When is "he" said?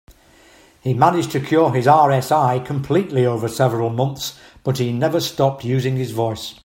0.81-0.95, 4.79-4.91